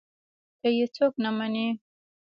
که 0.61 0.69
يې 0.77 0.85
څوک 0.95 1.13
نه 1.23 1.29
مني. 1.37 1.67